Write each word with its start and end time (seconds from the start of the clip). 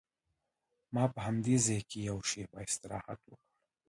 ما 0.93 1.03
په 1.13 1.19
همدې 1.27 1.55
ځای 1.65 1.81
کې 1.89 1.99
یوه 2.09 2.23
شېبه 2.29 2.57
استراحت 2.67 3.19
وکړ. 3.25 3.49